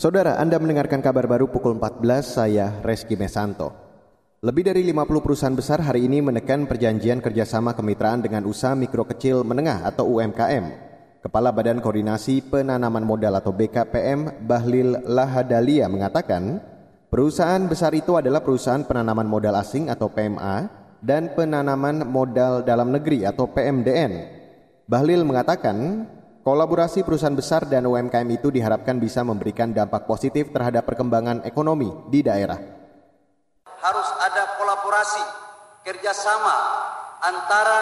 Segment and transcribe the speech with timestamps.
[0.00, 3.68] Saudara, Anda mendengarkan kabar baru pukul 14, saya Reski Mesanto.
[4.40, 9.44] Lebih dari 50 perusahaan besar hari ini menekan perjanjian kerjasama kemitraan dengan usaha mikro kecil
[9.44, 10.72] menengah atau UMKM.
[11.20, 16.64] Kepala Badan Koordinasi Penanaman Modal atau BKPM Bahlil Lahadalia mengatakan,
[17.12, 20.64] perusahaan besar itu adalah perusahaan penanaman modal asing atau PMA
[21.04, 24.12] dan penanaman modal dalam negeri atau PMDN.
[24.88, 26.08] Bahlil mengatakan,
[26.50, 32.26] Kolaborasi perusahaan besar dan UMKM itu diharapkan bisa memberikan dampak positif terhadap perkembangan ekonomi di
[32.26, 32.58] daerah.
[33.78, 35.22] Harus ada kolaborasi,
[35.86, 36.56] kerjasama
[37.22, 37.80] antara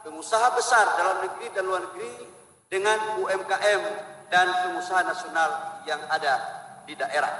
[0.00, 2.24] pengusaha besar dalam negeri dan luar negeri
[2.72, 3.82] dengan UMKM
[4.32, 6.40] dan pengusaha nasional yang ada
[6.88, 7.36] di daerah.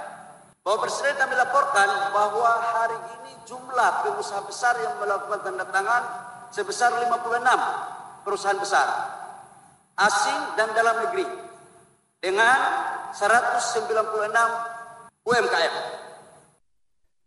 [0.61, 6.03] Bapak Presiden kami laporkan bahwa hari ini jumlah pengusaha besar yang melakukan tanda tangan
[6.53, 9.20] sebesar 56 perusahaan besar
[10.01, 11.29] asing dan dalam negeri
[12.25, 12.59] dengan
[13.13, 13.93] 196
[15.29, 15.75] UMKM.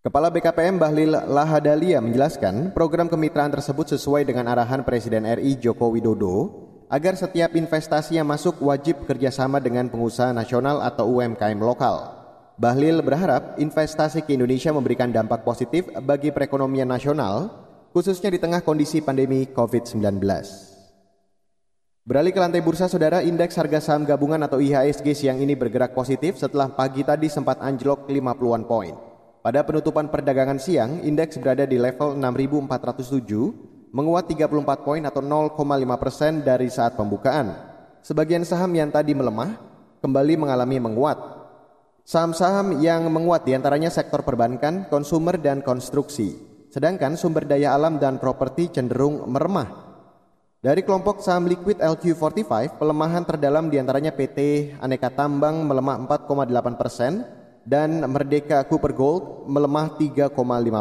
[0.03, 6.65] Kepala BKPM Bahlil Lahadalia menjelaskan program kemitraan tersebut sesuai dengan arahan Presiden RI Joko Widodo
[6.89, 12.09] agar setiap investasi yang masuk wajib kerjasama dengan pengusaha nasional atau UMKM lokal.
[12.57, 17.49] Bahlil berharap investasi ke Indonesia memberikan dampak positif bagi perekonomian nasional,
[17.95, 20.72] khususnya di tengah kondisi pandemi COVID-19.
[22.03, 26.35] Beralih ke lantai bursa, saudara, indeks harga saham gabungan atau IHSG siang ini bergerak positif
[26.35, 28.91] setelah pagi tadi sempat anjlok 50-an poin.
[29.39, 35.55] Pada penutupan perdagangan siang, indeks berada di level 6.407, menguat 34 poin atau 0,5
[35.95, 37.55] persen dari saat pembukaan.
[38.03, 39.55] Sebagian saham yang tadi melemah
[40.03, 41.15] kembali mengalami menguat.
[42.03, 46.35] Saham-saham yang menguat di antaranya sektor perbankan, konsumer, dan konstruksi.
[46.67, 49.82] Sedangkan sumber daya alam dan properti cenderung meremah
[50.63, 57.27] dari kelompok saham liquid LQ45, pelemahan terdalam di antaranya PT Aneka Tambang melemah 4,8 persen
[57.67, 60.31] dan Merdeka Cooper Gold melemah 3,5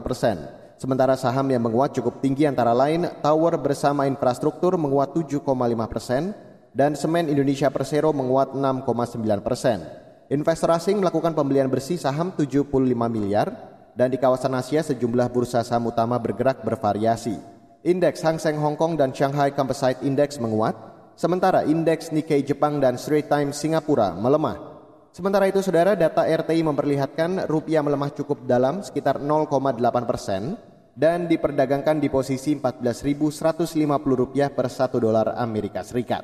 [0.07, 0.39] persen.
[0.79, 5.43] Sementara saham yang menguat cukup tinggi antara lain Tower bersama infrastruktur menguat 7,5
[5.91, 6.31] persen
[6.71, 9.83] dan Semen Indonesia Persero menguat 6,9 persen.
[10.31, 12.71] Investor asing melakukan pembelian bersih saham 75
[13.11, 13.51] miliar
[13.99, 17.52] dan di kawasan Asia sejumlah bursa saham utama bergerak bervariasi.
[17.83, 20.71] Indeks Hang Seng Hong Kong dan Shanghai Composite Index menguat,
[21.19, 24.55] sementara indeks Nikkei Jepang dan Straits Times Singapura melemah.
[25.11, 30.55] Sementara itu, saudara, data RTI memperlihatkan rupiah melemah cukup dalam sekitar 0,8 persen
[30.95, 33.83] dan diperdagangkan di posisi 14.150
[34.15, 36.23] rupiah per satu dolar Amerika Serikat.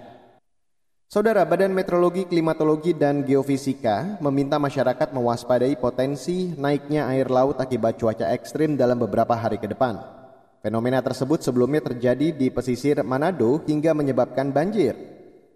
[1.10, 8.30] Saudara, Badan Meteorologi, Klimatologi, dan Geofisika meminta masyarakat mewaspadai potensi naiknya air laut akibat cuaca
[8.30, 10.18] ekstrim dalam beberapa hari ke depan.
[10.58, 14.98] Fenomena tersebut sebelumnya terjadi di pesisir Manado hingga menyebabkan banjir.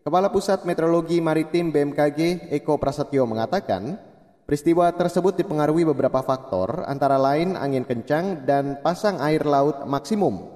[0.07, 3.99] Kepala Pusat Meteorologi Maritim BMKG Eko Prasetyo mengatakan,
[4.47, 10.55] peristiwa tersebut dipengaruhi beberapa faktor, antara lain angin kencang dan pasang air laut maksimum.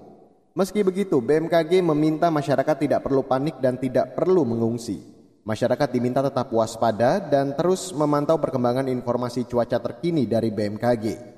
[0.54, 5.02] Meski begitu, BMKG meminta masyarakat tidak perlu panik dan tidak perlu mengungsi.
[5.42, 11.35] Masyarakat diminta tetap waspada dan terus memantau perkembangan informasi cuaca terkini dari BMKG.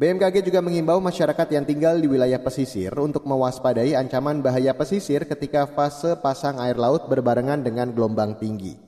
[0.00, 5.68] BMKG juga mengimbau masyarakat yang tinggal di wilayah pesisir untuk mewaspadai ancaman bahaya pesisir ketika
[5.68, 8.80] fase pasang air laut berbarengan dengan gelombang tinggi.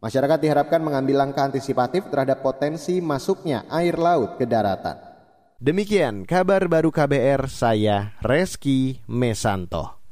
[0.00, 4.96] Masyarakat diharapkan mengambil langkah antisipatif terhadap potensi masuknya air laut ke daratan.
[5.60, 10.03] Demikian kabar baru KBR saya Reski Mesanto.